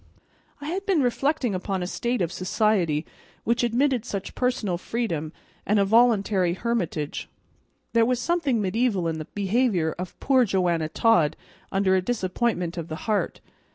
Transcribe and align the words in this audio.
I 0.59 0.65
had 0.69 0.83
been 0.87 1.03
reflecting 1.03 1.53
upon 1.53 1.83
a 1.83 1.85
state 1.85 2.23
of 2.23 2.31
society 2.31 3.05
which 3.43 3.63
admitted 3.63 4.03
such 4.03 4.33
personal 4.33 4.79
freedom 4.79 5.31
and 5.63 5.77
a 5.77 5.85
voluntary 5.85 6.55
hermitage. 6.55 7.29
There 7.93 8.03
was 8.03 8.19
something 8.19 8.59
mediaeval 8.59 9.07
in 9.07 9.19
the 9.19 9.25
behavior 9.25 9.93
of 9.99 10.19
poor 10.19 10.43
Joanna 10.43 10.89
Todd 10.89 11.35
under 11.71 11.95
a 11.95 12.01
disappointment 12.01 12.77
of 12.79 12.87
the 12.87 12.95
heart. 13.05 13.41